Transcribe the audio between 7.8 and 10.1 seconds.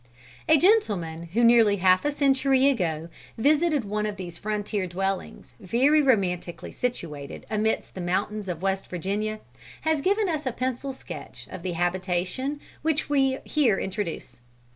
the mountains of Western Virginia, has